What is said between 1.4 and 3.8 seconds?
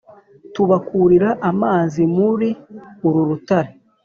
amazi muri uru rutare